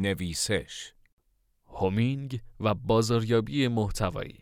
نویسش. 0.00 0.92
هومینگ 1.66 2.40
و 2.60 2.74
بازاریابی 2.74 3.68
محتوایی. 3.68 4.38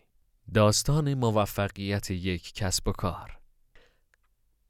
داستان 0.55 1.15
موفقیت 1.15 2.11
یک 2.11 2.53
کسب 2.55 2.89
و 2.89 2.93
کار. 2.93 3.39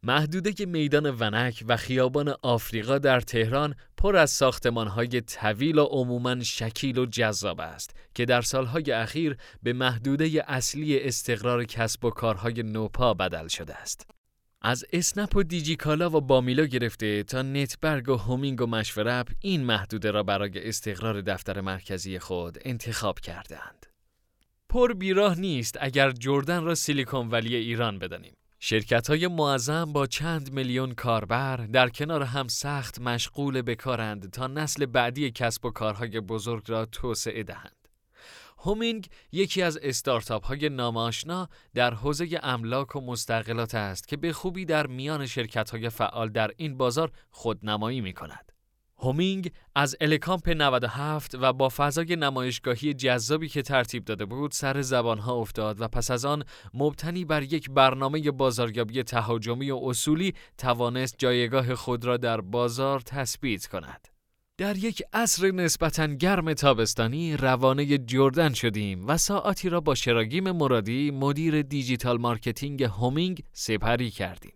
محدوده 0.03 0.67
میدان 0.67 1.07
ونک 1.21 1.65
و 1.69 1.77
خیابان 1.77 2.35
آفریقا 2.43 2.99
در 2.99 3.21
تهران 3.21 3.75
پر 3.97 4.17
از 4.17 4.31
ساختمانهای 4.31 5.21
طویل 5.21 5.79
و 5.79 5.85
عموماً 5.85 6.43
شکیل 6.43 6.99
و 6.99 7.07
جذاب 7.07 7.61
است 7.61 7.97
که 8.15 8.25
در 8.25 8.43
سالهای 8.43 8.93
اخیر 8.93 9.37
به 9.63 9.73
محدوده 9.73 10.45
اصلی 10.47 11.01
استقرار 11.01 11.65
کسب 11.65 12.05
و 12.05 12.11
کارهای 12.11 12.63
نوپا 12.63 13.15
بدل 13.15 13.49
شده 13.49 13.75
است. 13.75 14.18
از 14.63 14.85
اسنپ 14.93 15.37
و 15.37 15.43
دیجیکالا 15.43 16.11
و 16.11 16.21
بامیلا 16.21 16.65
گرفته 16.65 17.23
تا 17.23 17.43
نتبرگ 17.43 18.09
و 18.09 18.17
هومینگ 18.17 18.61
و 18.61 18.67
مشورب 18.67 19.27
این 19.41 19.65
محدوده 19.65 20.11
را 20.11 20.23
برای 20.23 20.69
استقرار 20.69 21.21
دفتر 21.21 21.61
مرکزی 21.61 22.19
خود 22.19 22.59
انتخاب 22.65 23.21
کردند. 23.21 23.87
پر 24.69 24.93
بیراه 24.93 25.41
نیست 25.41 25.77
اگر 25.81 26.11
جردن 26.11 26.65
را 26.65 26.75
سیلیکون 26.75 27.29
ولی 27.29 27.57
ایران 27.57 27.99
بدانیم. 27.99 28.35
شرکت 28.61 29.11
های 29.11 29.27
معظم 29.27 29.93
با 29.93 30.07
چند 30.07 30.53
میلیون 30.53 30.95
کاربر 30.95 31.57
در 31.57 31.89
کنار 31.89 32.23
هم 32.23 32.49
سخت 32.49 33.01
مشغول 33.01 33.63
به 33.63 33.75
کارند 33.75 34.31
تا 34.31 34.47
نسل 34.47 34.87
بعدی 34.87 35.31
کسب 35.31 35.65
و 35.65 35.71
کارهای 35.71 36.21
بزرگ 36.21 36.65
را 36.67 36.87
توسعه 36.87 37.43
دهند. 37.43 37.78
هومینگ 38.59 39.09
یکی 39.33 39.63
از 39.63 39.79
استارتاپ 39.83 40.47
های 40.47 40.69
ناماشنا 40.69 41.49
در 41.75 41.95
حوزه 41.95 42.41
املاک 42.43 42.97
و 42.97 43.01
مستقلات 43.01 43.75
است 43.75 44.09
که 44.09 44.17
به 44.17 44.33
خوبی 44.33 44.65
در 44.65 44.87
میان 44.87 45.27
شرکت 45.27 45.71
های 45.71 45.89
فعال 45.89 46.29
در 46.29 46.51
این 46.57 46.77
بازار 46.77 47.11
خودنمایی 47.31 48.01
می 48.01 48.13
کند. 48.13 48.53
هومینگ 49.01 49.53
از 49.75 49.97
الکامپ 50.01 50.49
97 50.49 51.35
و 51.35 51.53
با 51.53 51.69
فضای 51.69 52.17
نمایشگاهی 52.17 52.95
جذابی 52.95 53.49
که 53.49 53.63
ترتیب 53.63 54.05
داده 54.05 54.25
بود 54.25 54.51
سر 54.51 54.83
زبانها 54.83 55.35
افتاد 55.35 55.81
و 55.81 55.89
پس 55.89 56.11
از 56.11 56.25
آن 56.25 56.45
مبتنی 56.75 57.25
بر 57.25 57.43
یک 57.43 57.71
برنامه 57.71 58.31
بازاریابی 58.31 59.03
تهاجمی 59.03 59.71
و 59.71 59.81
اصولی 59.83 60.35
توانست 60.59 61.15
جایگاه 61.19 61.75
خود 61.75 62.05
را 62.05 62.17
در 62.17 62.41
بازار 62.41 63.01
تثبیت 63.01 63.67
کند. 63.67 64.18
در 64.59 64.77
یک 64.77 65.03
عصر 65.13 65.51
نسبتاً 65.51 66.07
گرم 66.07 66.55
تابستانی 66.55 67.37
روانه 67.37 67.99
جردن 67.99 68.53
شدیم 68.53 69.07
و 69.07 69.17
ساعتی 69.17 69.69
را 69.69 69.81
با 69.81 69.95
شراگیم 69.95 70.51
مرادی 70.51 71.11
مدیر 71.11 71.63
digital 71.63 72.19
marketing 72.19 72.83
هومینگ 72.83 73.43
سپری 73.53 74.11
کردیم. 74.11 74.53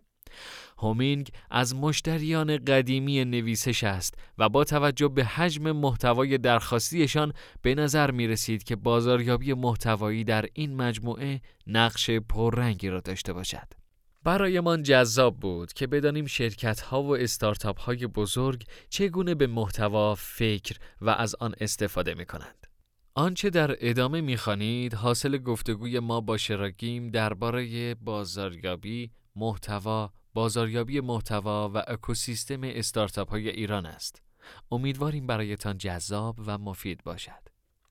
هومینگ 0.79 1.31
از 1.51 1.75
مشتریان 1.75 2.57
قدیمی 2.57 3.25
نویسش 3.25 3.85
است 3.85 4.15
و 4.39 4.49
با 4.49 4.65
توجه 4.65 5.09
به 5.09 5.25
حجم 5.25 5.73
محتوای 5.73 6.39
درخواستیشان 6.39 7.33
به 7.63 7.75
نظر 7.75 8.11
می 8.11 8.27
رسید 8.27 8.65
که 8.65 8.77
بازاریابی 8.77 9.55
محتوایی 9.55 10.25
در 10.25 10.47
این 10.53 10.77
مجموعه 10.77 11.41
نقش 11.67 12.11
پررنگی 12.11 12.89
را 12.89 13.01
داشته 13.01 13.33
باشد. 13.33 13.82
برایمان 14.25 14.83
جذاب 14.83 15.41
بود 15.41 15.73
که 15.73 15.87
بدانیم 15.87 16.27
شرکت 16.27 16.81
ها 16.81 17.03
و 17.03 17.17
استارتاپ 17.17 17.81
های 17.81 18.07
بزرگ 18.07 18.65
چگونه 18.89 19.35
به 19.35 19.47
محتوا 19.47 20.15
فکر 20.15 20.77
و 21.01 21.11
از 21.11 21.35
آن 21.35 21.55
استفاده 21.61 22.15
می 22.15 22.27
کنند. 22.27 22.67
آنچه 23.15 23.51
در 23.51 23.77
ادامه 23.81 24.21
می‌خوانید 24.21 24.95
حاصل 24.95 25.39
گفتگوی 25.39 26.01
ما 26.01 26.21
با 26.21 26.37
شراگیم 26.37 27.11
درباره 27.11 27.95
بازاریابی، 27.95 29.11
محتوا 29.37 30.13
بازاریابی 30.35 31.01
محتوا 31.01 31.71
و 31.75 31.83
اکوسیستم 31.87 32.61
استارتاپ 32.63 33.31
های 33.31 33.49
ایران 33.49 33.87
است. 33.87 34.23
امیدواریم 34.71 35.27
برایتان 35.27 35.79
جذاب 35.79 36.37
و 36.47 36.59
مفید 36.59 37.05
باشد. 37.05 37.49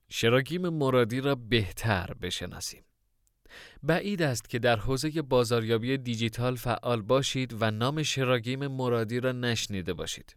شراگیم 0.08 0.68
مرادی 0.68 1.20
را 1.20 1.34
بهتر 1.34 2.14
بشناسیم. 2.22 2.84
بعید 3.82 4.22
است 4.22 4.48
که 4.48 4.58
در 4.58 4.76
حوزه 4.76 5.22
بازاریابی 5.22 5.98
دیجیتال 5.98 6.56
فعال 6.56 7.02
باشید 7.02 7.56
و 7.60 7.70
نام 7.70 8.02
شراگیم 8.02 8.66
مرادی 8.66 9.20
را 9.20 9.32
نشنیده 9.32 9.92
باشید. 9.92 10.36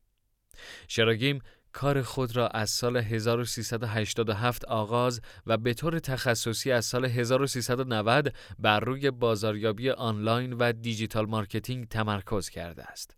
شراگیم 0.88 1.42
کار 1.76 2.02
خود 2.02 2.36
را 2.36 2.48
از 2.48 2.70
سال 2.70 2.98
1387 2.98 4.66
آغاز 4.66 5.22
و 5.46 5.58
به 5.58 5.74
طور 5.74 6.00
تخصصی 6.00 6.72
از 6.72 6.86
سال 6.86 7.06
1390 7.06 8.34
بر 8.60 8.80
روی 8.80 9.12
بازاریابی 9.12 9.90
آنلاین 9.90 10.54
و 10.54 10.72
digital 10.72 11.26
marketing 11.26 11.88
تمرکز 11.88 12.50
کرده 12.50 12.84
است. 12.84 13.16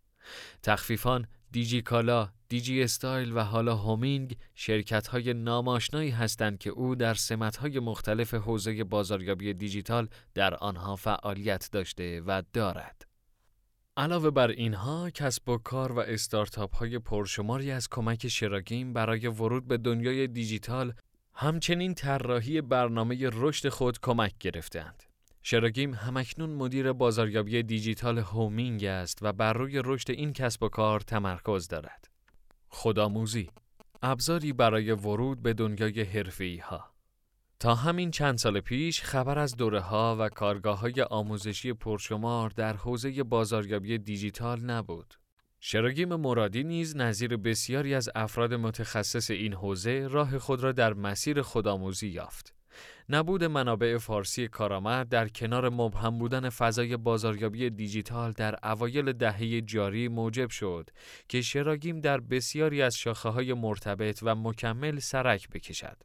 تخفیفان 0.63 1.27
دیجی 1.57 1.81
کالا، 1.81 2.29
دیجی 2.49 2.83
استایل 2.83 3.37
و 3.37 3.39
حالا 3.39 3.75
هومینگ 3.75 4.37
شرکت 4.55 5.07
های 5.07 5.33
نام‌آشنایی 5.33 6.09
هستند 6.09 6.59
که 6.59 6.69
او 6.69 6.95
در 6.95 7.13
سمت 7.13 7.57
های 7.57 7.79
مختلف 7.79 8.33
حوزه 8.33 8.83
بازاریابی 8.83 9.53
دیجیتال 9.53 10.07
در 10.33 10.55
آنها 10.55 10.95
فعالیت 10.95 11.69
داشته 11.71 12.21
و 12.21 12.43
دارد. 12.53 13.07
علاوه 13.97 14.29
بر 14.29 14.47
اینها 14.47 15.09
کسب 15.09 15.49
و 15.49 15.57
کار 15.57 15.91
و 15.91 15.99
استارتاپ 15.99 16.75
های 16.75 16.99
پرشماری 16.99 17.71
از 17.71 17.89
کمک 17.89 18.27
شراگیم 18.27 18.93
برای 18.93 19.27
ورود 19.27 19.67
به 19.67 19.77
دنیای 19.77 20.27
دیجیتال 20.27 20.93
همچنین 21.33 21.93
طراحی 21.93 22.61
برنامه 22.61 23.29
رشد 23.33 23.69
خود 23.69 23.99
کمک 23.99 24.33
گرفتند. 24.39 25.06
شراگیم 25.49 25.93
هم‌اکنون 25.93 26.49
مدیر 26.49 26.93
بازاریابی 26.93 27.63
دیجیتال 27.63 28.17
هومینگ 28.17 28.83
است 28.83 29.19
و 29.21 29.33
بر 29.33 29.53
روی 29.53 29.81
رشد 29.85 30.11
این 30.11 30.33
کسب 30.33 30.63
و 30.63 30.69
کار 30.69 30.99
تمرکز 30.99 31.67
دارد. 31.67 32.07
خودآموزی 32.67 33.49
ابزاری 34.01 34.53
برای 34.53 34.91
ورود 34.91 35.41
به 35.41 35.53
دنیای 35.53 36.03
حرفه‌ای 36.03 36.57
ها 36.57 36.93
تا 37.59 37.75
همین 37.75 38.11
چند 38.11 38.37
سال 38.37 38.59
پیش 38.59 39.01
خبر 39.01 39.39
از 39.39 39.55
دوره 39.55 39.79
ها 39.79 40.17
و 40.19 40.29
کارگاه 40.29 40.79
های 40.79 41.01
آموزشی 41.01 41.73
پرشمار 41.73 42.49
در 42.49 42.75
حوزه 42.75 43.23
بازاریابی 43.23 43.97
دیجیتال 43.97 44.59
نبود. 44.59 45.13
شراگیم 45.59 46.15
مرادی 46.15 46.63
نیز 46.63 46.95
نظیر 46.95 47.37
بسیاری 47.37 47.93
از 47.95 48.09
افراد 48.15 48.53
متخصص 48.53 49.31
این 49.31 49.53
حوزه 49.53 50.07
راه 50.07 50.39
خود 50.39 50.63
را 50.63 50.71
در 50.71 50.93
مسیر 50.93 51.41
خودآموزی 51.41 52.07
یافت. 52.07 52.56
نبود 53.09 53.43
منابع 53.43 53.97
فارسی 53.97 54.47
کارآمد 54.47 55.09
در 55.09 55.27
کنار 55.27 55.69
مبهم 55.69 56.19
بودن 56.19 56.49
فضای 56.49 56.97
بازاریابی 56.97 57.69
دیجیتال 57.69 58.31
در 58.31 58.55
اوایل 58.63 59.13
دهه 59.13 59.61
جاری 59.61 60.07
موجب 60.07 60.49
شد 60.49 60.89
که 61.27 61.41
شراگیم 61.41 62.01
در 62.01 62.19
بسیاری 62.19 62.81
از 62.81 62.95
شاخه 62.95 63.29
های 63.29 63.53
مرتبط 63.53 64.19
و 64.21 64.35
مکمل 64.35 64.99
سرک 64.99 65.49
بکشد. 65.49 65.97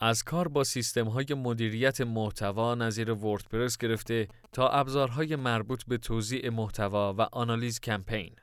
از 0.00 0.22
کار 0.22 0.48
با 0.48 0.64
سیستم 0.64 1.08
های 1.08 1.26
مدیریت 1.36 2.00
محتوا 2.00 2.74
نظیر 2.74 3.10
وردپرس 3.10 3.78
گرفته 3.78 4.28
تا 4.52 4.68
ابزارهای 4.68 5.36
مربوط 5.36 5.84
به 5.84 5.98
توزیع 5.98 6.50
محتوا 6.50 7.14
و 7.18 7.20
آنالیز 7.20 7.80
کمپین. 7.80 8.36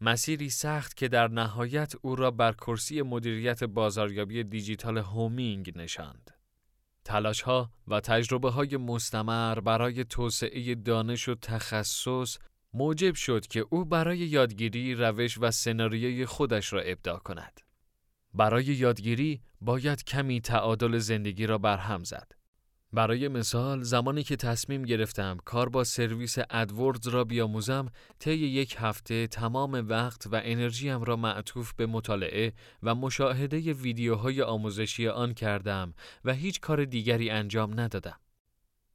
مسیری 0.00 0.50
سخت 0.50 0.96
که 0.96 1.08
در 1.08 1.28
نهایت 1.28 1.92
او 2.02 2.16
را 2.16 2.30
بر 2.30 2.52
کرسی 2.52 3.02
مدیریت 3.02 3.64
بازاریابی 3.64 4.44
دیجیتال 4.44 4.98
هومینگ 4.98 5.72
نشاند. 5.78 6.30
تلاش 7.04 7.40
ها 7.40 7.70
و 7.88 8.00
تجربه 8.00 8.50
های 8.50 8.76
مستمر 8.76 9.60
برای 9.60 10.04
توسعه 10.04 10.74
دانش 10.74 11.28
و 11.28 11.34
تخصص 11.34 12.38
موجب 12.74 13.14
شد 13.14 13.46
که 13.46 13.66
او 13.70 13.84
برای 13.84 14.18
یادگیری 14.18 14.94
روش 14.94 15.38
و 15.40 15.50
سناریوی 15.50 16.26
خودش 16.26 16.72
را 16.72 16.80
ابداع 16.80 17.18
کند. 17.18 17.60
برای 18.34 18.64
یادگیری 18.64 19.42
باید 19.60 20.04
کمی 20.04 20.40
تعادل 20.40 20.98
زندگی 20.98 21.46
را 21.46 21.58
برهم 21.58 22.04
زد. 22.04 22.32
برای 22.92 23.28
مثال 23.28 23.82
زمانی 23.82 24.22
که 24.22 24.36
تصمیم 24.36 24.82
گرفتم 24.82 25.38
کار 25.44 25.68
با 25.68 25.84
سرویس 25.84 26.36
ادوردز 26.50 27.08
را 27.08 27.24
بیاموزم 27.24 27.86
طی 28.18 28.34
یک 28.34 28.76
هفته 28.78 29.26
تمام 29.26 29.72
وقت 29.88 30.26
و 30.26 30.40
انرژیم 30.44 31.02
را 31.02 31.16
معطوف 31.16 31.72
به 31.74 31.86
مطالعه 31.86 32.52
و 32.82 32.94
مشاهده 32.94 33.72
ویدیوهای 33.72 34.42
آموزشی 34.42 35.08
آن 35.08 35.34
کردم 35.34 35.94
و 36.24 36.32
هیچ 36.32 36.60
کار 36.60 36.84
دیگری 36.84 37.30
انجام 37.30 37.80
ندادم. 37.80 38.20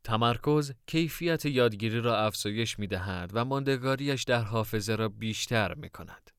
تمرکز 0.03 0.73
کیفیت 0.85 1.45
یادگیری 1.45 2.01
را 2.01 2.17
افزایش 2.19 2.79
می 2.79 2.87
دهد 2.87 3.31
و 3.33 3.45
ماندگاریش 3.45 4.23
در 4.23 4.43
حافظه 4.43 4.95
را 4.95 5.09
بیشتر 5.09 5.73
می 5.73 5.89
کند. 5.89 6.31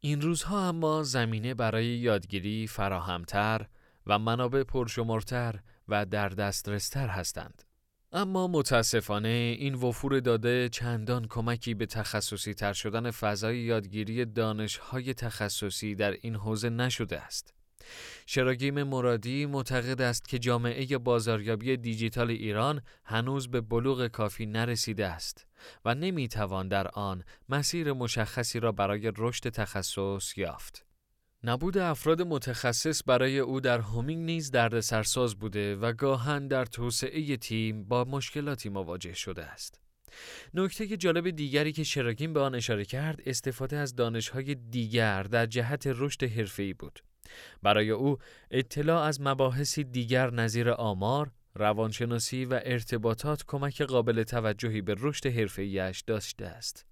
این 0.00 0.20
روزها 0.20 0.68
اما 0.68 1.02
زمینه 1.02 1.54
برای 1.54 1.86
یادگیری 1.86 2.66
فراهمتر 2.66 3.66
و 4.06 4.18
منابع 4.18 4.62
پرشمارتر 4.62 5.60
و 5.88 6.06
در 6.06 6.28
دسترستر 6.28 7.08
هستند. 7.08 7.62
اما 8.12 8.46
متاسفانه 8.46 9.28
این 9.58 9.74
وفور 9.74 10.20
داده 10.20 10.68
چندان 10.68 11.26
کمکی 11.28 11.74
به 11.74 11.86
تخصصی 11.86 12.54
تر 12.54 12.72
شدن 12.72 13.10
فضای 13.10 13.58
یادگیری 13.58 14.24
دانشهای 14.24 15.14
تخصصی 15.14 15.94
در 15.94 16.10
این 16.10 16.36
حوزه 16.36 16.70
نشده 16.70 17.20
است. 17.20 17.54
شراگیم 18.26 18.82
مرادی 18.82 19.46
معتقد 19.46 20.00
است 20.00 20.28
که 20.28 20.38
جامعه 20.38 20.98
بازاریابی 20.98 21.76
دیجیتال 21.76 22.30
ایران 22.30 22.82
هنوز 23.04 23.48
به 23.48 23.60
بلوغ 23.60 24.06
کافی 24.06 24.46
نرسیده 24.46 25.06
است 25.06 25.46
و 25.84 25.94
نمی‌توان 25.94 26.68
در 26.68 26.88
آن 26.88 27.24
مسیر 27.48 27.92
مشخصی 27.92 28.60
را 28.60 28.72
برای 28.72 29.12
رشد 29.16 29.48
تخصص 29.48 30.38
یافت. 30.38 30.87
نبود 31.48 31.78
افراد 31.78 32.22
متخصص 32.22 33.02
برای 33.06 33.38
او 33.38 33.60
در 33.60 33.80
هومینگ 33.80 34.24
نیز 34.24 34.50
دردسرساز 34.50 35.34
بوده 35.34 35.76
و 35.76 35.92
گاهن 35.92 36.48
در 36.48 36.64
توسعه 36.64 37.36
تیم 37.36 37.84
با 37.84 38.04
مشکلاتی 38.04 38.68
مواجه 38.68 39.14
شده 39.14 39.44
است. 39.44 39.80
نکته 40.54 40.96
جالب 40.96 41.30
دیگری 41.30 41.72
که 41.72 41.84
شراگین 41.84 42.32
به 42.32 42.40
آن 42.40 42.54
اشاره 42.54 42.84
کرد 42.84 43.20
استفاده 43.26 43.76
از 43.76 43.94
دانشهای 43.94 44.54
دیگر 44.54 45.22
در 45.22 45.46
جهت 45.46 45.82
رشد 45.86 46.22
حرفه‌ای 46.22 46.74
بود. 46.74 47.00
برای 47.62 47.90
او 47.90 48.18
اطلاع 48.50 49.02
از 49.02 49.20
مباحثی 49.20 49.84
دیگر 49.84 50.30
نظیر 50.30 50.70
آمار، 50.70 51.30
روانشناسی 51.54 52.44
و 52.44 52.60
ارتباطات 52.62 53.44
کمک 53.46 53.82
قابل 53.82 54.22
توجهی 54.22 54.82
به 54.82 54.94
رشد 54.98 55.26
حرفه‌ایش 55.26 56.00
داشته 56.00 56.46
است. 56.46 56.86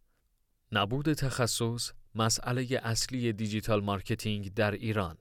نبود 0.73 1.13
تخصص 1.13 1.93
مسئله 2.17 2.81
اصلی 2.83 3.33
digital 3.33 3.85
marketing 3.85 4.55
در 4.55 4.71
ایران 4.71 5.17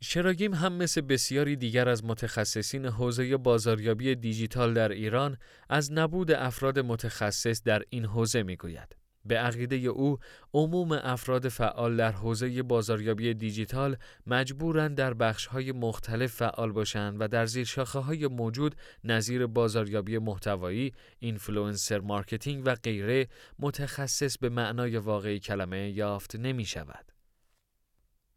شراگیم 0.00 0.54
هم 0.54 0.72
مثل 0.72 1.00
بسیاری 1.00 1.56
دیگر 1.56 1.88
از 1.88 2.04
متخصصین 2.04 2.86
حوزه 2.86 3.36
بازاریابی 3.36 4.14
دیجیتال 4.14 4.74
در 4.74 4.88
ایران 4.88 5.36
از 5.68 5.92
نبود 5.92 6.30
افراد 6.30 6.78
متخصص 6.78 7.62
در 7.62 7.82
این 7.90 8.04
حوزه 8.04 8.42
می‌گوید. 8.42 8.96
به 9.28 9.38
عقیده 9.38 9.76
او 9.76 10.18
عموم 10.54 10.92
افراد 10.92 11.48
فعال 11.48 11.96
در 11.96 12.12
حوزه 12.12 12.62
بازاریابی 12.62 13.34
دیجیتال 13.34 13.96
مجبورند 14.26 14.96
در 14.96 15.14
بخش‌های 15.14 15.72
مختلف 15.72 16.32
فعال 16.32 16.72
باشند 16.72 17.16
و 17.20 17.28
در 17.28 17.46
زیر 17.46 17.66
های 17.94 18.26
موجود 18.26 18.74
نظیر 19.04 19.46
بازاریابی 19.46 20.18
محتوایی، 20.18 20.92
influencer 21.18 22.00
marketing 22.00 22.62
و 22.66 22.74
غیره 22.74 23.28
متخصص 23.58 24.38
به 24.38 24.48
معنای 24.48 24.96
واقعی 24.96 25.38
کلمه 25.38 25.90
یافت 25.90 26.36
نمی 26.36 26.64
شود. 26.64 27.12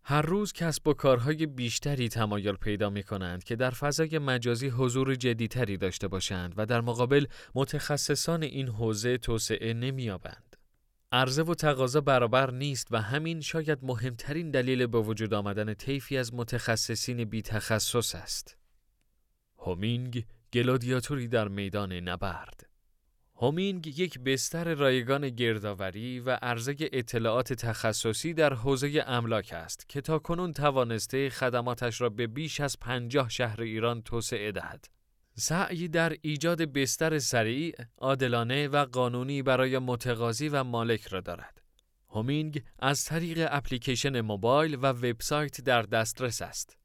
هر 0.03 0.21
روز 0.21 0.53
کسب 0.53 0.87
و 0.87 0.93
کارهای 0.93 1.45
بیشتری 1.45 2.09
تمایل 2.09 2.55
پیدا 2.55 2.89
می 2.89 3.03
کنند 3.03 3.43
که 3.43 3.55
در 3.55 3.69
فضای 3.69 4.19
مجازی 4.19 4.67
حضور 4.67 5.15
جدیتری 5.15 5.77
داشته 5.77 6.07
باشند 6.07 6.53
و 6.57 6.65
در 6.65 6.81
مقابل 6.81 7.25
متخصصان 7.55 8.43
این 8.43 8.67
حوزه 8.67 9.17
توسعه 9.17 9.73
نمی‌یابند. 9.73 10.55
عرضه 11.11 11.43
و 11.43 11.53
تقاضا 11.53 12.01
برابر 12.01 12.51
نیست 12.51 12.87
و 12.91 13.01
همین 13.01 13.41
شاید 13.41 13.79
مهمترین 13.81 14.51
دلیل 14.51 14.87
به 14.87 14.99
وجود 14.99 15.33
آمدن 15.33 15.73
طیفی 15.73 16.17
از 16.17 16.33
متخصصین 16.33 17.23
بی 17.23 17.41
تخصص 17.41 18.15
است. 18.15 18.57
هومینگ 19.57 20.25
گلادیاتوری 20.53 21.27
در 21.27 21.47
میدان 21.47 21.93
نبرد 21.93 22.69
هومینگ 23.35 23.99
یک 23.99 24.19
بستر 24.19 24.73
رایگان 24.73 25.29
گردآوری 25.29 26.19
و 26.19 26.29
عرضه 26.41 26.75
اطلاعات 26.79 27.53
تخصصی 27.53 28.33
در 28.33 28.53
حوزه 28.53 29.03
املاک 29.07 29.53
است 29.53 29.89
که 29.89 30.01
تا 30.01 30.19
کنون 30.19 30.53
توانسته 30.53 31.29
خدماتش 31.29 32.01
را 32.01 32.09
به 32.09 32.27
بیش 32.27 32.59
از 32.59 32.79
پنجاه 32.79 33.29
شهر 33.29 33.61
ایران 33.61 34.01
توسعه 34.01 34.51
دهد. 34.51 34.98
سعی 35.35 35.87
در 35.87 36.17
ایجاد 36.21 36.61
بستر 36.61 37.19
سریع، 37.19 37.75
عادلانه 37.97 38.67
و 38.67 38.85
قانونی 38.85 39.41
برای 39.41 39.79
متقاضی 39.79 40.49
و 40.49 40.63
مالک 40.63 41.07
را 41.07 41.21
دارد. 41.21 41.61
هومینگ 42.09 42.63
از 42.79 43.03
طریق 43.05 43.47
اپلیکیشن 43.51 44.21
موبایل 44.21 44.75
و 44.75 44.85
وبسایت 44.85 45.61
در 45.61 45.81
دسترس 45.81 46.41
است. 46.41 46.77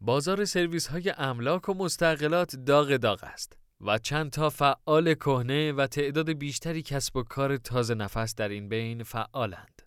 بازار 0.00 0.44
سرویس 0.44 0.86
های 0.86 1.12
املاک 1.16 1.68
و 1.68 1.74
مستقلات 1.74 2.56
داغ 2.56 2.96
داغ 2.96 3.24
است. 3.24 3.58
و 3.80 3.98
چند 3.98 4.30
تا 4.30 4.50
فعال 4.50 5.14
کهنه 5.14 5.72
و 5.72 5.86
تعداد 5.86 6.30
بیشتری 6.30 6.82
کسب 6.82 7.16
و 7.16 7.22
کار 7.22 7.56
تازه 7.56 7.94
نفس 7.94 8.34
در 8.34 8.48
این 8.48 8.68
بین 8.68 9.02
فعالند. 9.02 9.82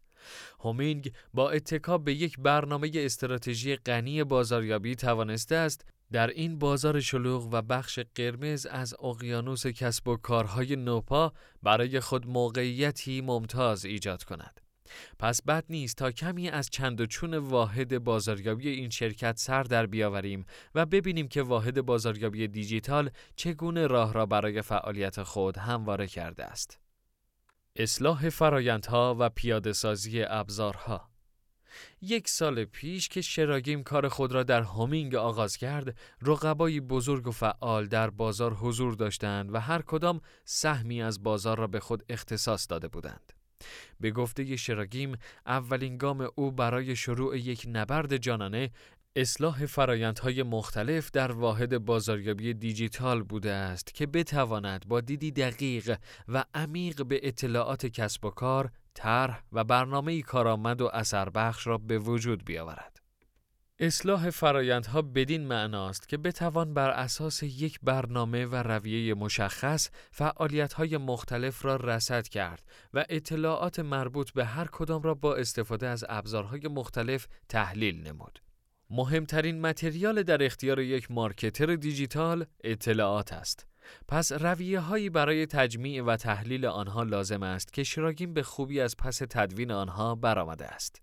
هومینگ 0.59 1.11
با 1.33 1.51
اتکاب 1.51 2.03
به 2.03 2.13
یک 2.13 2.39
برنامه 2.39 2.91
استراتژی 2.93 3.75
غنی 3.75 4.23
بازاریابی 4.23 4.95
توانسته 4.95 5.55
است 5.55 5.85
در 6.11 6.27
این 6.27 6.59
بازار 6.59 6.99
شلوغ 6.99 7.49
و 7.51 7.61
بخش 7.61 7.99
قرمز 8.15 8.65
از 8.65 8.95
اقیانوس 9.03 9.67
کسب 9.67 10.07
و 10.07 10.17
کارهای 10.17 10.75
نوپا 10.75 11.33
برای 11.63 11.99
خود 11.99 12.27
موقعیتی 12.27 13.21
ممتاز 13.21 13.85
ایجاد 13.85 14.23
کند. 14.23 14.61
پس 15.19 15.41
بد 15.41 15.65
نیست 15.69 15.97
تا 15.97 16.11
کمی 16.11 16.49
از 16.49 16.69
چند 16.69 17.01
و 17.01 17.05
چون 17.05 17.37
واحد 17.37 18.03
بازاریابی 18.03 18.69
این 18.69 18.89
شرکت 18.89 19.37
سر 19.37 19.63
در 19.63 19.85
بیاوریم 19.85 20.45
و 20.75 20.85
ببینیم 20.85 21.27
که 21.27 21.41
واحد 21.41 21.81
بازاریابی 21.81 22.47
دیجیتال 22.47 23.09
چگونه 23.35 23.87
راه 23.87 24.13
را 24.13 24.25
برای 24.25 24.61
فعالیت 24.61 25.23
خود 25.23 25.57
همواره 25.57 26.07
کرده 26.07 26.43
است. 26.43 26.79
اصلاح 27.75 28.29
فرایندها 28.29 29.15
و 29.19 29.29
پیاده 29.29 29.73
سازی 29.73 30.23
ابزارها 30.23 31.09
یک 32.01 32.29
سال 32.29 32.65
پیش 32.65 33.09
که 33.09 33.21
شراگیم 33.21 33.83
کار 33.83 34.07
خود 34.07 34.31
را 34.31 34.43
در 34.43 34.61
هومینگ 34.61 35.15
آغاز 35.15 35.57
کرد، 35.57 35.97
رقبایی 36.21 36.79
بزرگ 36.79 37.27
و 37.27 37.31
فعال 37.31 37.85
در 37.85 38.09
بازار 38.09 38.53
حضور 38.53 38.93
داشتند 38.93 39.53
و 39.53 39.59
هر 39.59 39.81
کدام 39.81 40.21
سهمی 40.45 41.01
از 41.01 41.23
بازار 41.23 41.57
را 41.57 41.67
به 41.67 41.79
خود 41.79 42.03
اختصاص 42.09 42.67
داده 42.69 42.87
بودند. 42.87 43.33
به 43.99 44.11
گفته 44.11 44.55
شراگیم 44.55 45.17
اولین 45.45 45.97
گام 45.97 46.29
او 46.35 46.51
برای 46.51 46.95
شروع 46.95 47.37
یک 47.37 47.65
نبرد 47.69 48.17
جانانه 48.17 48.71
اصلاح 49.15 49.65
فرایندهای 49.65 50.43
مختلف 50.43 51.11
در 51.11 51.31
واحد 51.31 51.85
بازاریابی 51.85 52.53
دیجیتال 52.53 53.23
بوده 53.23 53.51
است 53.51 53.93
که 53.93 54.07
بتواند 54.07 54.87
با 54.87 55.01
دیدی 55.01 55.31
دقیق 55.31 55.97
و 56.27 56.45
عمیق 56.53 57.05
به 57.05 57.19
اطلاعات 57.23 57.85
کسب 57.85 58.25
و 58.25 58.29
کار، 58.29 58.71
طرح 58.93 59.43
و 59.51 59.63
برنامه 59.63 60.21
کارآمد 60.21 60.81
و 60.81 60.89
اثر 60.93 61.29
بخش 61.29 61.67
را 61.67 61.77
به 61.77 61.99
وجود 61.99 62.45
بیاورد. 62.45 62.99
اصلاح 63.81 64.29
فرایندها 64.29 65.01
بدین 65.01 65.47
معناست 65.47 66.09
که 66.09 66.17
بتوان 66.17 66.73
بر 66.73 66.89
اساس 66.89 67.43
یک 67.43 67.79
برنامه 67.83 68.45
و 68.45 68.55
رویه 68.55 69.13
مشخص 69.13 69.89
فعالیت‌های 70.11 70.97
مختلف 70.97 71.65
را 71.65 71.75
رصد 71.75 72.27
کرد 72.27 72.63
و 72.93 73.05
اطلاعات 73.09 73.79
مربوط 73.79 74.31
به 74.31 74.45
هر 74.45 74.67
کدام 74.71 75.01
را 75.01 75.13
با 75.13 75.35
استفاده 75.35 75.87
از 75.87 76.05
ابزارهای 76.09 76.67
مختلف 76.67 77.27
تحلیل 77.49 78.07
نمود. 78.07 78.39
مهمترین 78.89 79.61
متریال 79.61 80.23
در 80.23 80.43
اختیار 80.43 80.79
یک 80.79 81.11
مارکتر 81.11 81.75
دیجیتال 81.75 82.45
اطلاعات 82.63 83.33
است. 83.33 83.68
پس 84.07 84.31
رویه 84.31 84.79
هایی 84.79 85.09
برای 85.09 85.45
تجمیع 85.45 86.03
و 86.03 86.15
تحلیل 86.15 86.65
آنها 86.65 87.03
لازم 87.03 87.43
است 87.43 87.73
که 87.73 87.83
شراگین 87.83 88.33
به 88.33 88.43
خوبی 88.43 88.81
از 88.81 88.97
پس 88.97 89.17
تدوین 89.17 89.71
آنها 89.71 90.15
برآمده 90.15 90.67
است. 90.67 91.01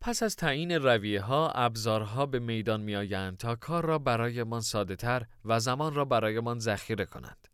پس 0.00 0.22
از 0.22 0.36
تعیین 0.36 0.72
رویه 0.72 1.20
ها، 1.20 1.50
ابزارها 1.50 2.26
به 2.26 2.38
میدان 2.38 2.80
می 2.80 2.96
آیند 2.96 3.36
تا 3.36 3.54
کار 3.56 3.86
را 3.86 3.98
برایمان 3.98 4.60
ساده 4.60 4.96
تر 4.96 5.26
و 5.44 5.60
زمان 5.60 5.94
را 5.94 6.04
برایمان 6.04 6.58
ذخیره 6.58 7.04
کنند. 7.04 7.48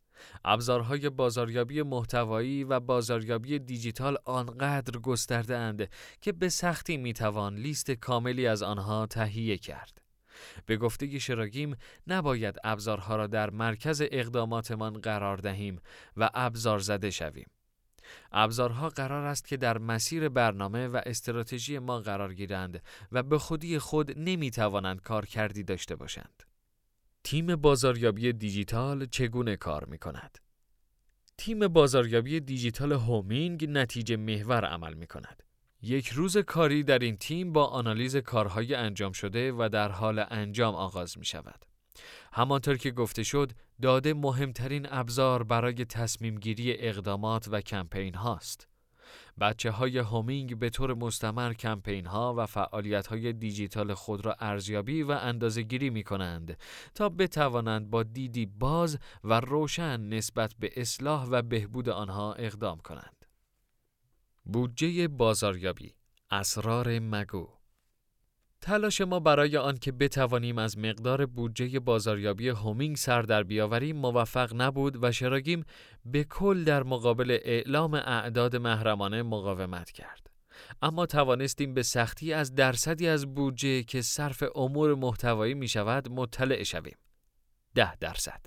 ابزارهای 0.44 1.10
بازاریابی 1.10 1.82
محتوایی 1.82 2.64
و 2.64 2.80
بازاریابی 2.80 3.58
دیجیتال 3.58 4.16
آنقدر 4.24 4.98
گسترده 4.98 5.56
اند 5.56 5.88
که 6.20 6.32
به 6.32 6.48
سختی 6.48 6.96
می 6.96 7.12
توان 7.12 7.54
لیست 7.54 7.90
کاملی 7.90 8.46
از 8.46 8.62
آنها 8.62 9.06
تهیه 9.06 9.58
کرد. 9.58 10.00
به 10.66 10.76
گفته 10.76 11.18
شراگیم 11.18 11.76
نباید 12.06 12.56
ابزارها 12.64 13.16
را 13.16 13.26
در 13.26 13.50
مرکز 13.50 14.02
اقداماتمان 14.10 14.92
قرار 14.92 15.36
دهیم 15.36 15.80
و 16.16 16.30
ابزار 16.34 16.78
زده 16.78 17.10
شویم. 17.10 17.46
ابزارها 18.32 18.88
قرار 18.88 19.24
است 19.24 19.46
که 19.46 19.56
در 19.56 19.78
مسیر 19.78 20.28
برنامه 20.28 20.88
و 20.88 21.00
استراتژی 21.06 21.78
ما 21.78 21.98
قرار 22.00 22.34
گیرند 22.34 22.82
و 23.12 23.22
به 23.22 23.38
خودی 23.38 23.78
خود 23.78 24.18
نمی 24.18 24.50
توانند 24.50 25.00
کار 25.00 25.26
کردی 25.26 25.62
داشته 25.62 25.96
باشند. 25.96 26.42
تیم 27.24 27.56
بازاریابی 27.56 28.32
دیجیتال 28.32 29.06
چگونه 29.06 29.56
کار 29.56 29.84
می 29.84 29.98
کند؟ 29.98 30.38
تیم 31.38 31.68
بازاریابی 31.68 32.40
دیجیتال 32.40 32.92
هومینگ 32.92 33.66
نتیجه 33.68 34.16
محور 34.16 34.64
عمل 34.64 34.94
می 34.94 35.06
کند. 35.06 35.42
یک 35.82 36.08
روز 36.08 36.36
کاری 36.36 36.82
در 36.82 36.98
این 36.98 37.16
تیم 37.16 37.52
با 37.52 37.66
آنالیز 37.66 38.16
کارهای 38.16 38.74
انجام 38.74 39.12
شده 39.12 39.52
و 39.52 39.68
در 39.72 39.90
حال 39.90 40.24
انجام 40.30 40.74
آغاز 40.74 41.18
می 41.18 41.24
شود. 41.24 41.64
همانطور 42.32 42.76
که 42.76 42.90
گفته 42.90 43.22
شد 43.22 43.52
داده 43.82 44.14
مهمترین 44.14 44.86
ابزار 44.90 45.42
برای 45.42 45.84
تصمیم 45.84 46.34
گیری 46.34 46.72
اقدامات 46.78 47.48
و 47.50 47.60
کمپین 47.60 48.14
هاست. 48.14 48.68
بچه 49.40 49.70
های 49.70 49.98
هومینگ 49.98 50.58
به 50.58 50.70
طور 50.70 50.94
مستمر 50.94 51.52
کمپین 51.52 52.06
ها 52.06 52.34
و 52.38 52.46
فعالیت 52.46 53.06
های 53.06 53.32
دیجیتال 53.32 53.94
خود 53.94 54.26
را 54.26 54.36
ارزیابی 54.40 55.02
و 55.02 55.10
اندازه 55.10 55.62
گیری 55.62 55.90
می 55.90 56.02
کنند 56.02 56.58
تا 56.94 57.08
بتوانند 57.08 57.90
با 57.90 58.02
دیدی 58.02 58.46
باز 58.46 58.98
و 59.24 59.40
روشن 59.40 60.00
نسبت 60.00 60.54
به 60.58 60.70
اصلاح 60.76 61.26
و 61.30 61.42
بهبود 61.42 61.88
آنها 61.88 62.34
اقدام 62.34 62.78
کنند. 62.78 63.19
بودجه 64.44 65.08
بازاریابی 65.08 65.94
اسرار 66.30 66.98
مگو 66.98 67.48
تلاش 68.60 69.00
ما 69.00 69.20
برای 69.20 69.56
آنکه 69.56 69.92
بتوانیم 69.92 70.58
از 70.58 70.78
مقدار 70.78 71.26
بودجه 71.26 71.80
بازاریابی 71.80 72.48
هومینگ 72.48 72.96
سر 72.96 73.22
در 73.22 73.42
بیاوریم 73.42 73.96
موفق 73.96 74.52
نبود 74.54 75.04
و 75.04 75.12
شراگیم 75.12 75.64
به 76.04 76.24
کل 76.24 76.64
در 76.64 76.82
مقابل 76.82 77.38
اعلام 77.42 77.94
اعداد 77.94 78.56
محرمانه 78.56 79.22
مقاومت 79.22 79.90
کرد. 79.90 80.30
اما 80.82 81.06
توانستیم 81.06 81.74
به 81.74 81.82
سختی 81.82 82.32
از 82.32 82.54
درصدی 82.54 83.08
از 83.08 83.34
بودجه 83.34 83.82
که 83.82 84.02
صرف 84.02 84.44
امور 84.54 84.94
محتوایی 84.94 85.54
می 85.54 85.68
شود 85.68 86.08
مطلع 86.08 86.62
شویم. 86.62 86.96
ده 87.74 87.96
درصد. 87.96 88.46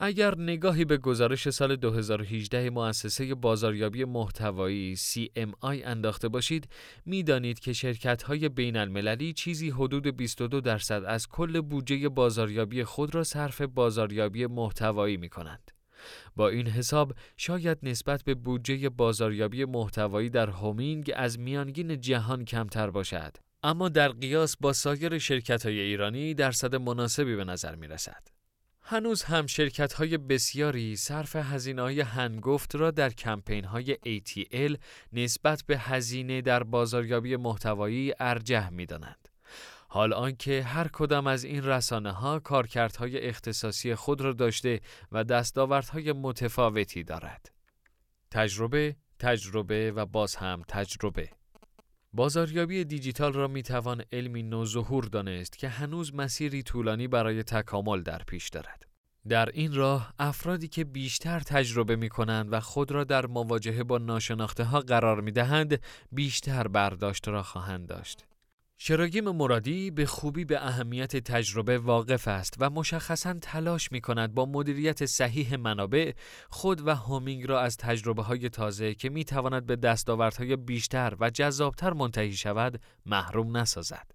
اگر 0.00 0.38
نگاهی 0.38 0.84
به 0.84 0.96
گزارش 0.96 1.50
سال 1.50 1.76
2018 1.76 2.70
مؤسسه 2.70 3.34
بازاریابی 3.34 4.04
محتوایی 4.04 4.96
CMI 4.96 5.82
انداخته 5.84 6.28
باشید 6.28 6.68
می‌دانید 7.06 7.60
که 7.60 7.72
شرکت 7.72 8.22
های 8.22 8.48
بین 8.48 8.76
المللی 8.76 9.32
چیزی 9.32 9.70
حدود 9.70 10.06
22 10.06 10.60
درصد 10.60 11.04
از 11.06 11.28
کل 11.28 11.60
بودجه 11.60 12.08
بازاریابی 12.08 12.84
خود 12.84 13.14
را 13.14 13.24
صرف 13.24 13.60
بازاریابی 13.60 14.46
محتوایی 14.46 15.16
می 15.16 15.28
کنند. 15.28 15.70
با 16.36 16.48
این 16.48 16.66
حساب 16.66 17.14
شاید 17.36 17.78
نسبت 17.82 18.24
به 18.24 18.34
بودجه 18.34 18.88
بازاریابی 18.88 19.64
محتوایی 19.64 20.30
در 20.30 20.50
هومینگ 20.50 21.12
از 21.16 21.38
میانگین 21.38 22.00
جهان 22.00 22.44
کمتر 22.44 22.90
باشد 22.90 23.36
اما 23.62 23.88
در 23.88 24.08
قیاس 24.08 24.56
با 24.56 24.72
سایر 24.72 25.18
شرکت 25.18 25.66
های 25.66 25.80
ایرانی 25.80 26.34
درصد 26.34 26.74
مناسبی 26.74 27.36
به 27.36 27.44
نظر 27.44 27.74
می 27.74 27.88
رسد. 27.88 28.37
هنوز 28.90 29.22
هم 29.22 29.46
شرکت 29.46 29.92
های 29.92 30.18
بسیاری 30.18 30.96
صرف 30.96 31.36
هزینه 31.36 31.82
های 31.82 32.00
هنگفت 32.00 32.74
را 32.74 32.90
در 32.90 33.10
کمپین 33.10 33.64
های 33.64 33.94
ATL 33.94 34.76
نسبت 35.12 35.62
به 35.66 35.78
هزینه 35.78 36.40
در 36.40 36.62
بازاریابی 36.62 37.36
محتوایی 37.36 38.12
ارجح 38.20 38.68
می 38.68 38.86
دانند. 38.86 39.28
حال 39.88 40.12
آنکه 40.12 40.62
هر 40.62 40.88
کدام 40.88 41.26
از 41.26 41.44
این 41.44 41.64
رسانه 41.64 42.12
ها 42.12 42.38
کارکردهای 42.38 43.28
اختصاصی 43.28 43.94
خود 43.94 44.20
را 44.20 44.32
داشته 44.32 44.80
و 45.12 45.24
دستاوردهای 45.24 46.12
متفاوتی 46.12 47.04
دارد. 47.04 47.52
تجربه، 48.30 48.96
تجربه 49.18 49.92
و 49.92 50.06
باز 50.06 50.36
هم 50.36 50.62
تجربه 50.68 51.30
بازاریابی 52.12 52.84
دیجیتال 52.84 53.32
را 53.32 53.48
می 53.48 53.62
توان 53.62 54.02
علمی 54.12 54.42
نوظهور 54.42 55.04
دانست 55.04 55.58
که 55.58 55.68
هنوز 55.68 56.14
مسیری 56.14 56.62
طولانی 56.62 57.08
برای 57.08 57.42
تکامل 57.42 58.02
در 58.02 58.22
پیش 58.26 58.48
دارد. 58.48 58.86
در 59.28 59.48
این 59.48 59.74
راه 59.74 60.14
افرادی 60.18 60.68
که 60.68 60.84
بیشتر 60.84 61.40
تجربه 61.40 61.96
می 61.96 62.08
کنند 62.08 62.52
و 62.52 62.60
خود 62.60 62.92
را 62.92 63.04
در 63.04 63.26
مواجهه 63.26 63.82
با 63.82 63.98
ناشناخته 63.98 64.64
ها 64.64 64.80
قرار 64.80 65.20
می 65.20 65.32
دهند 65.32 65.80
بیشتر 66.12 66.68
برداشت 66.68 67.28
را 67.28 67.42
خواهند 67.42 67.86
داشت. 67.86 68.24
شراگیم 68.80 69.30
مرادی 69.30 69.90
به 69.90 70.06
خوبی 70.06 70.44
به 70.44 70.66
اهمیت 70.66 71.16
تجربه 71.16 71.78
واقف 71.78 72.28
است 72.28 72.54
و 72.58 72.70
مشخصا 72.70 73.34
تلاش 73.34 73.92
می 73.92 74.00
کند 74.00 74.34
با 74.34 74.46
مدیریت 74.46 75.06
صحیح 75.06 75.56
منابع 75.56 76.12
خود 76.50 76.86
و 76.86 76.94
هومینگ 76.94 77.48
را 77.48 77.60
از 77.60 77.76
تجربه 77.76 78.22
های 78.22 78.48
تازه 78.48 78.94
که 78.94 79.08
می 79.08 79.24
تواند 79.24 79.66
به 79.66 79.76
دستاوردهای 79.76 80.56
بیشتر 80.56 81.16
و 81.20 81.30
جذابتر 81.30 81.92
منتهی 81.92 82.32
شود 82.32 82.80
محروم 83.06 83.56
نسازد. 83.56 84.10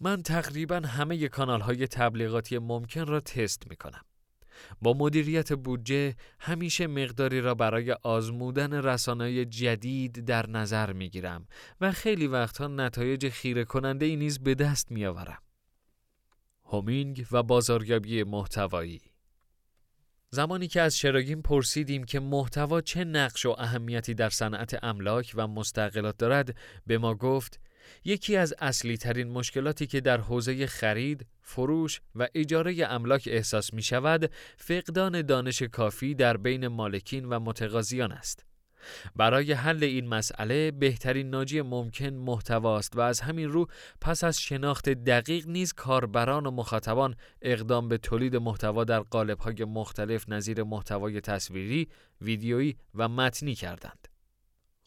من 0.00 0.22
تقریبا 0.22 0.76
همه 0.76 1.28
کانال 1.28 1.60
های 1.60 1.86
تبلیغاتی 1.86 2.58
ممکن 2.58 3.06
را 3.06 3.20
تست 3.20 3.70
می 3.70 3.76
کنم. 3.76 4.04
با 4.82 4.92
مدیریت 4.92 5.52
بودجه 5.52 6.14
همیشه 6.38 6.86
مقداری 6.86 7.40
را 7.40 7.54
برای 7.54 7.92
آزمودن 7.92 8.72
رسانه 8.72 9.44
جدید 9.44 10.24
در 10.24 10.50
نظر 10.50 10.92
می 10.92 11.08
گیرم 11.08 11.46
و 11.80 11.92
خیلی 11.92 12.26
وقتها 12.26 12.66
نتایج 12.66 13.28
خیره 13.28 13.64
کننده 13.64 14.06
ای 14.06 14.16
نیز 14.16 14.38
به 14.38 14.54
دست 14.54 14.90
می 14.90 15.06
آورم. 15.06 15.42
هومینگ 16.64 17.26
و 17.32 17.42
بازاریابی 17.42 18.22
محتوایی 18.22 19.00
زمانی 20.30 20.68
که 20.68 20.80
از 20.80 20.98
شراگین 20.98 21.42
پرسیدیم 21.42 22.04
که 22.04 22.20
محتوا 22.20 22.80
چه 22.80 23.04
نقش 23.04 23.46
و 23.46 23.54
اهمیتی 23.58 24.14
در 24.14 24.30
صنعت 24.30 24.84
املاک 24.84 25.32
و 25.34 25.46
مستقلات 25.46 26.16
دارد 26.16 26.56
به 26.86 26.98
ما 26.98 27.14
گفت 27.14 27.60
یکی 28.04 28.36
از 28.36 28.54
اصلی 28.58 28.96
ترین 28.96 29.28
مشکلاتی 29.28 29.86
که 29.86 30.00
در 30.00 30.20
حوزه 30.20 30.66
خرید، 30.66 31.26
فروش 31.40 32.00
و 32.14 32.28
اجاره 32.34 32.86
املاک 32.88 33.28
احساس 33.32 33.74
می 33.74 33.82
شود، 33.82 34.30
فقدان 34.56 35.22
دانش 35.22 35.62
کافی 35.62 36.14
در 36.14 36.36
بین 36.36 36.68
مالکین 36.68 37.24
و 37.24 37.40
متقاضیان 37.40 38.12
است. 38.12 38.46
برای 39.16 39.52
حل 39.52 39.84
این 39.84 40.08
مسئله 40.08 40.70
بهترین 40.70 41.30
ناجی 41.30 41.62
ممکن 41.62 42.08
محتواست 42.08 42.96
و 42.96 43.00
از 43.00 43.20
همین 43.20 43.48
رو 43.48 43.66
پس 44.00 44.24
از 44.24 44.40
شناخت 44.40 44.88
دقیق 44.88 45.48
نیز 45.48 45.72
کاربران 45.72 46.46
و 46.46 46.50
مخاطبان 46.50 47.14
اقدام 47.42 47.88
به 47.88 47.98
تولید 47.98 48.36
محتوا 48.36 48.84
در 48.84 49.00
قالب‌های 49.00 49.64
مختلف 49.64 50.28
نظیر 50.28 50.62
محتوای 50.62 51.20
تصویری، 51.20 51.88
ویدیویی 52.20 52.76
و 52.94 53.08
متنی 53.08 53.54
کردند. 53.54 54.11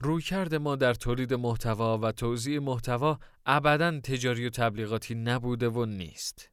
رویکرد 0.06 0.56
ما 0.56 0.76
در 0.76 0.94
تولید 0.94 1.34
محتوا 1.34 1.98
و 1.98 2.12
توزیع 2.12 2.60
محتوا 2.60 3.20
ابدا 3.46 4.00
تجاری 4.00 4.48
و 4.48 4.50
تبلیغاتی 4.50 5.16
نبوده 5.16 5.70
و 5.70 5.86
نیست. 5.86 6.50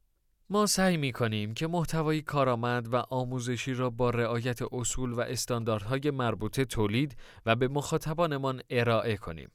ما 0.50 0.66
سعی 0.66 0.96
می 0.96 1.12
کنیم 1.12 1.54
که 1.54 1.66
محتوای 1.66 2.22
کارآمد 2.22 2.94
و 2.94 2.96
آموزشی 2.96 3.74
را 3.74 3.90
با 3.90 4.10
رعایت 4.10 4.62
اصول 4.72 5.12
و 5.12 5.20
استانداردهای 5.20 6.10
مربوطه 6.10 6.64
تولید 6.64 7.16
و 7.46 7.56
به 7.56 7.68
مخاطبانمان 7.68 8.62
ارائه 8.70 9.16
کنیم. 9.16 9.50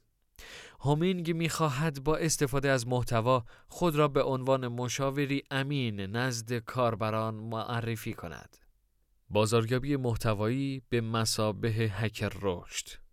هومینگ 0.80 1.36
می 1.36 1.48
خواهد 1.48 2.04
با 2.04 2.16
استفاده 2.16 2.70
از 2.70 2.86
محتوا 2.86 3.44
خود 3.68 3.96
را 3.96 4.08
به 4.08 4.22
عنوان 4.22 4.68
مشاوری 4.68 5.42
امین 5.50 6.00
نزد 6.00 6.52
کاربران 6.52 7.34
معرفی 7.34 8.12
کند. 8.12 8.56
بازاریابی 9.30 9.96
محتوایی 9.96 10.82
به 10.88 11.00
مسابه 11.00 11.68
هکر 11.68 12.32
رشد 12.42 13.07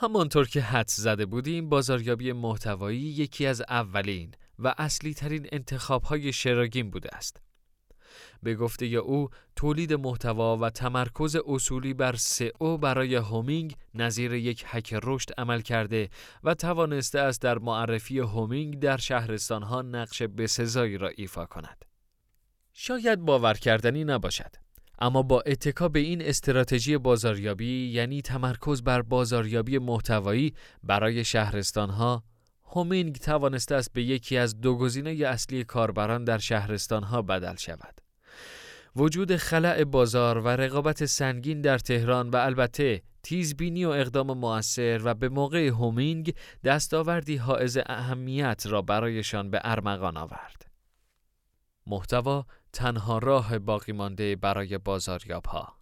همانطور 0.00 0.48
که 0.48 0.60
حدس 0.60 0.96
زده 0.96 1.26
بودیم 1.26 1.68
بازاریابی 1.68 2.32
محتوایی 2.32 2.98
یکی 2.98 3.46
از 3.46 3.62
اولین 3.68 4.34
و 4.58 4.74
اصلی 4.78 5.14
ترین 5.14 5.48
انتخاب 5.52 6.02
های 6.02 6.32
شراگین 6.32 6.90
بوده 6.90 7.16
است. 7.16 7.42
به 8.42 8.54
گفته 8.54 8.86
او 8.86 9.28
تولید 9.56 9.92
محتوا 9.92 10.56
و 10.56 10.70
تمرکز 10.70 11.36
اصولی 11.46 11.94
بر 11.94 12.16
سئو 12.16 12.76
برای 12.76 13.14
هومینگ 13.14 13.76
نظیر 13.94 14.32
یک 14.32 14.64
حک 14.64 14.94
رشد 15.02 15.28
عمل 15.38 15.60
کرده 15.60 16.08
و 16.44 16.54
توانسته 16.54 17.20
است 17.20 17.42
در 17.42 17.58
معرفی 17.58 18.18
هومینگ 18.18 18.78
در 18.78 18.96
شهرستان 18.96 19.62
ها 19.62 19.82
نقش 19.82 20.22
بسزایی 20.22 20.98
را 20.98 21.08
ایفا 21.08 21.46
کند. 21.46 21.84
شاید 22.72 23.20
باور 23.20 23.54
کردنی 23.54 24.04
نباشد 24.04 24.67
اما 24.98 25.22
با 25.22 25.40
اتکا 25.40 25.88
به 25.88 25.98
این 25.98 26.22
استراتژی 26.22 26.98
بازاریابی 26.98 27.88
یعنی 27.88 28.22
تمرکز 28.22 28.82
بر 28.82 29.02
بازاریابی 29.02 29.78
محتوایی 29.78 30.54
برای 30.82 31.24
شهرستانها 31.24 32.22
هومینگ 32.64 33.16
توانسته 33.16 33.74
است 33.74 33.92
به 33.92 34.02
یکی 34.02 34.36
از 34.36 34.60
دو 34.60 34.76
گزینه 34.76 35.10
اصلی 35.10 35.64
کاربران 35.64 36.24
در 36.24 36.38
شهرستانها 36.38 37.22
بدل 37.22 37.56
شود. 37.56 38.00
وجود 38.96 39.36
خلع 39.36 39.84
بازار 39.84 40.38
و 40.38 40.48
رقابت 40.48 41.04
سنگین 41.04 41.60
در 41.60 41.78
تهران 41.78 42.30
و 42.30 42.36
البته 42.36 43.02
تیزبینی 43.22 43.84
و 43.84 43.88
اقدام 43.88 44.38
مؤثر 44.38 45.00
و 45.04 45.14
به 45.14 45.28
موقع 45.28 45.66
هومینگ 45.66 46.34
دستاوردی 46.64 47.36
حائز 47.36 47.78
اهمیت 47.86 48.66
را 48.66 48.82
برایشان 48.82 49.50
به 49.50 49.60
ارمغان 49.64 50.16
آورد. 50.16 50.66
محتوا 51.86 52.46
تنها 52.72 53.18
راه 53.18 53.58
باقی 53.58 53.92
مانده 53.92 54.36
برای 54.36 54.78
بازاریاب 54.78 55.46
ها. 55.46 55.78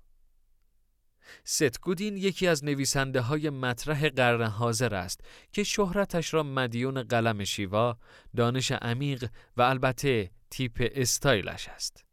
ست 1.44 1.80
گودین 1.80 2.16
یکی 2.16 2.46
از 2.46 2.64
نویسنده 2.64 3.20
های 3.20 3.50
مطرح 3.50 4.08
قرن 4.08 4.46
حاضر 4.46 4.94
است 4.94 5.20
که 5.52 5.64
شهرتش 5.64 6.34
را 6.34 6.42
مدیون 6.42 7.02
قلم 7.02 7.44
شیوا، 7.44 7.98
دانش 8.36 8.72
عمیق 8.72 9.30
و 9.56 9.62
البته 9.62 10.30
تیپ 10.50 10.90
استایلش 10.94 11.68
است. 11.68 12.04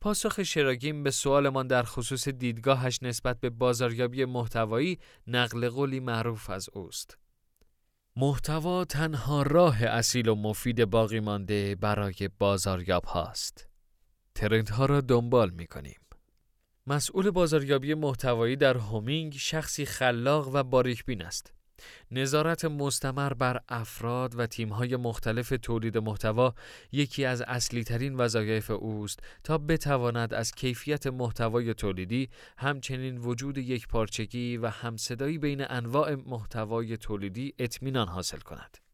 پاسخ 0.00 0.42
شراگیم 0.42 1.02
به 1.02 1.10
سوالمان 1.10 1.66
در 1.66 1.82
خصوص 1.82 2.28
دیدگاهش 2.28 3.02
نسبت 3.02 3.40
به 3.40 3.50
بازاریابی 3.50 4.24
محتوایی 4.24 4.98
نقل 5.26 5.68
قولی 5.68 6.00
معروف 6.00 6.50
از 6.50 6.68
اوست. 6.72 7.18
محتوا 8.16 8.84
تنها 8.84 9.42
راه 9.42 9.82
اصیل 9.82 10.28
و 10.28 10.34
مفید 10.34 10.84
باقی 10.84 11.20
مانده 11.20 11.74
برای 11.74 12.30
بازاریاب 12.38 13.04
هاست. 13.04 13.68
ترندها 14.36 14.86
را 14.86 15.00
دنبال 15.00 15.50
می 15.50 15.66
کنیم. 15.66 16.00
مسئول 16.86 17.30
بازاریابی 17.30 17.94
محتوایی 17.94 18.56
در 18.56 18.76
هومینگ 18.76 19.34
شخصی 19.36 19.86
خلاق 19.86 20.54
و 20.54 20.62
باریکبین 20.62 21.22
است. 21.22 21.52
نظارت 22.10 22.64
مستمر 22.64 23.32
بر 23.34 23.60
افراد 23.68 24.38
و 24.38 24.46
تیم‌های 24.46 24.96
مختلف 24.96 25.52
تولید 25.62 25.98
محتوا 25.98 26.54
یکی 26.92 27.24
از 27.24 27.42
اصلی 27.42 27.84
ترین 27.84 28.14
وظایف 28.14 28.70
اوست 28.70 29.20
تا 29.44 29.58
بتواند 29.58 30.34
از 30.34 30.52
کیفیت 30.52 31.06
محتوای 31.06 31.74
تولیدی 31.74 32.28
همچنین 32.58 33.18
وجود 33.18 33.58
یک 33.58 33.88
پارچگی 33.88 34.56
و 34.56 34.68
همصدایی 34.68 35.38
بین 35.38 35.64
انواع 35.68 36.14
محتوای 36.14 36.96
تولیدی 36.96 37.54
اطمینان 37.58 38.08
حاصل 38.08 38.38
کند. 38.38 38.85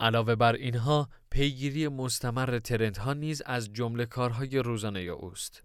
علاوه 0.00 0.34
بر 0.34 0.52
اینها 0.52 1.08
پیگیری 1.30 1.88
مستمر 1.88 2.58
ترندها 2.58 3.12
نیز 3.12 3.42
از 3.46 3.72
جمله 3.72 4.06
کارهای 4.06 4.58
روزانه 4.58 5.00
اوست. 5.00 5.62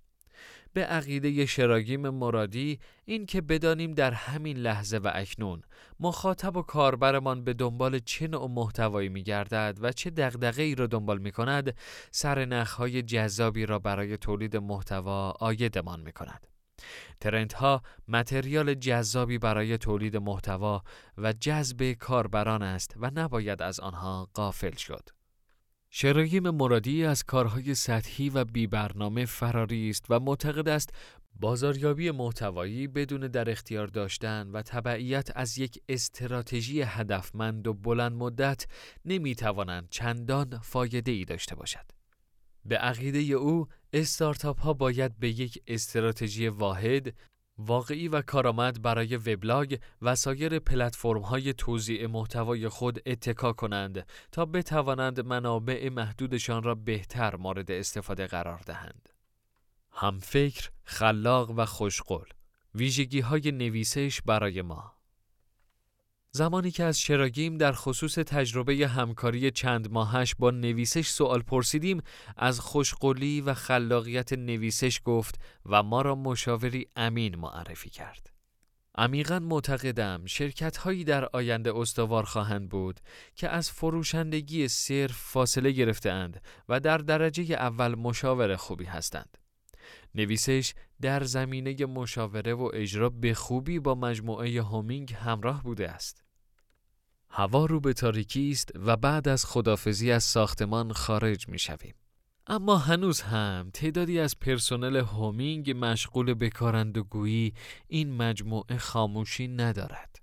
به 0.73 0.85
عقیده 0.85 1.45
شراگیم 1.45 2.09
مرادی 2.09 2.79
این 3.05 3.25
که 3.25 3.41
بدانیم 3.41 3.93
در 3.93 4.11
همین 4.11 4.57
لحظه 4.57 4.97
و 4.97 5.11
اکنون 5.13 5.61
مخاطب 5.99 6.57
و 6.57 6.61
کاربرمان 6.61 7.43
به 7.43 7.53
دنبال 7.53 7.99
چه 7.99 8.27
نوع 8.27 8.47
محتوایی 8.49 9.09
می 9.09 9.23
گردد 9.23 9.77
و 9.81 9.91
چه 9.91 10.31
ای 10.57 10.75
را 10.75 10.87
دنبال 10.87 11.17
می 11.17 11.31
کند 11.31 11.75
سرنخهای 12.11 13.01
جذابی 13.01 13.65
را 13.65 13.79
برای 13.79 14.17
تولید 14.17 14.57
محتوا 14.57 15.31
آیدمان 15.31 15.99
می 15.99 16.11
کند. 16.11 16.52
ترندها 17.19 17.81
متریال 18.07 18.73
جذابی 18.73 19.37
برای 19.37 19.77
تولید 19.77 20.17
محتوا 20.17 20.83
و 21.17 21.33
جذب 21.33 21.91
کاربران 21.91 22.61
است 22.61 22.93
و 22.97 23.11
نباید 23.15 23.61
از 23.61 23.79
آنها 23.79 24.29
غافل 24.35 24.75
شد. 24.75 25.09
شرایم 25.89 26.49
مرادی 26.49 27.05
از 27.05 27.23
کارهای 27.23 27.75
سطحی 27.75 28.29
و 28.29 28.45
بی 28.45 28.67
برنامه 28.67 29.25
فراری 29.25 29.89
است 29.89 30.05
و 30.09 30.19
معتقد 30.19 30.69
است 30.69 30.89
بازاریابی 31.39 32.11
محتوایی 32.11 32.87
بدون 32.87 33.21
در 33.21 33.49
اختیار 33.49 33.87
داشتن 33.87 34.49
و 34.51 34.61
تبعیت 34.61 35.29
از 35.35 35.57
یک 35.57 35.79
استراتژی 35.89 36.81
هدفمند 36.81 37.67
و 37.67 37.73
بلند 37.73 38.11
مدت 38.11 38.65
نمی 39.05 39.35
توانند 39.35 39.87
چندان 39.89 40.59
فایده 40.63 41.11
ای 41.11 41.25
داشته 41.25 41.55
باشد. 41.55 42.02
به 42.65 42.77
عقیده 42.77 43.19
او 43.19 43.67
استارتاپ 43.93 44.59
ها 44.59 44.73
باید 44.73 45.19
به 45.19 45.29
یک 45.29 45.63
استراتژی 45.67 46.47
واحد 46.47 47.13
واقعی 47.57 48.07
و 48.07 48.21
کارآمد 48.21 48.81
برای 48.81 49.17
وبلاگ 49.17 49.79
و 50.01 50.15
سایر 50.15 50.59
پلتفرم 50.59 51.21
های 51.21 51.53
توزیع 51.53 52.07
محتوای 52.07 52.69
خود 52.69 52.99
اتکا 53.05 53.53
کنند 53.53 54.07
تا 54.31 54.45
بتوانند 54.45 55.19
منابع 55.19 55.89
محدودشان 55.89 56.63
را 56.63 56.75
بهتر 56.75 57.35
مورد 57.35 57.71
استفاده 57.71 58.27
قرار 58.27 58.59
دهند. 58.65 59.09
هم 59.91 60.19
فکر، 60.19 60.69
خلاق 60.83 61.51
و 61.51 61.65
خوشقل 61.65 62.25
ویژگی 62.75 63.19
های 63.19 63.51
نویسش 63.51 64.21
برای 64.21 64.61
ما 64.61 64.92
زمانی 66.35 66.71
که 66.71 66.83
از 66.83 66.99
شراگیم 66.99 67.57
در 67.57 67.71
خصوص 67.71 68.13
تجربه 68.13 68.87
همکاری 68.87 69.51
چند 69.51 69.91
ماهش 69.91 70.35
با 70.39 70.51
نویسش 70.51 71.07
سوال 71.07 71.41
پرسیدیم 71.41 72.01
از 72.37 72.59
خوشقلی 72.59 73.41
و 73.41 73.53
خلاقیت 73.53 74.33
نویسش 74.33 75.01
گفت 75.05 75.39
و 75.65 75.83
ما 75.83 76.01
را 76.01 76.15
مشاوری 76.15 76.87
امین 76.95 77.35
معرفی 77.35 77.89
کرد. 77.89 78.33
عمیقا 78.95 79.39
معتقدم 79.39 80.25
شرکت 80.25 80.77
هایی 80.77 81.03
در 81.03 81.25
آینده 81.25 81.77
استوار 81.77 82.23
خواهند 82.23 82.69
بود 82.69 82.99
که 83.35 83.49
از 83.49 83.71
فروشندگی 83.71 84.67
صرف 84.67 85.17
فاصله 85.17 85.71
گرفته 85.71 86.11
اند 86.11 86.41
و 86.69 86.79
در 86.79 86.97
درجه 86.97 87.55
اول 87.55 87.95
مشاور 87.95 88.55
خوبی 88.55 88.85
هستند. 88.85 89.37
نویسش 90.15 90.73
در 91.01 91.23
زمینه 91.23 91.85
مشاوره 91.85 92.53
و 92.53 92.69
اجرا 92.73 93.09
به 93.09 93.33
خوبی 93.33 93.79
با 93.79 93.95
مجموعه 93.95 94.61
هومینگ 94.61 95.13
همراه 95.13 95.63
بوده 95.63 95.89
است. 95.89 96.22
هوا 97.35 97.65
رو 97.65 97.79
به 97.79 97.93
تاریکی 97.93 98.51
است 98.51 98.71
و 98.75 98.97
بعد 98.97 99.27
از 99.27 99.45
خدافزی 99.45 100.11
از 100.11 100.23
ساختمان 100.23 100.91
خارج 100.91 101.49
می 101.49 101.59
شویم. 101.59 101.95
اما 102.47 102.77
هنوز 102.77 103.21
هم 103.21 103.69
تعدادی 103.73 104.19
از 104.19 104.39
پرسنل 104.39 104.95
هومینگ 104.95 105.75
مشغول 105.75 106.33
به 106.33 106.49
کارندگویی 106.49 107.53
این 107.87 108.17
مجموعه 108.17 108.77
خاموشی 108.77 109.47
ندارد. 109.47 110.21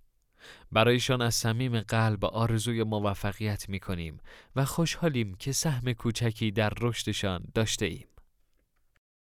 برایشان 0.73 1.23
از 1.23 1.35
صمیم 1.35 1.81
قلب 1.81 2.25
آرزوی 2.25 2.83
موفقیت 2.83 3.69
می 3.69 3.81
کنیم 3.81 4.21
و 4.57 4.65
خوشحالیم 4.65 5.35
که 5.35 5.53
سهم 5.53 5.93
کوچکی 5.93 6.51
در 6.51 6.73
رشدشان 6.81 7.45
داشته 7.55 7.87
ایم. 7.87 8.07